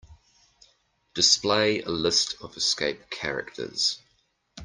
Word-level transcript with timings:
Display 1.13 1.83
a 1.83 1.89
list 1.89 2.35
of 2.41 2.57
escape 2.57 3.11
characters. 3.11 3.99